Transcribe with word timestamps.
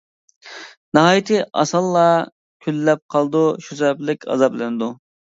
ناھايىتى 0.97 1.35
ئاسانلا 1.63 2.05
كۈنلەپ 2.67 3.03
قالىدۇ، 3.15 3.43
شۇ 3.67 3.77
سەۋەبلىك 3.83 4.25
ئازابلىنىدۇ. 4.37 4.89